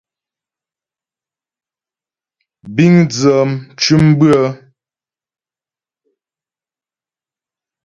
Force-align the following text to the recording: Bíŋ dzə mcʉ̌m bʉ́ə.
Bíŋ 2.75 2.93
dzə 3.11 3.33
mcʉ̌m 3.49 4.05
bʉ́ə. 4.19 4.43